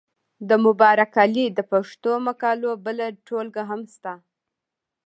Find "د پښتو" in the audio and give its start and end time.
1.57-2.11